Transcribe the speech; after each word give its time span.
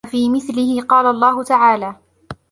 وَفِي 0.05 0.29
مِثْلِهِ 0.29 0.81
قَالَ 0.81 1.05
اللَّهُ 1.05 1.43
تَعَالَى 1.43 1.95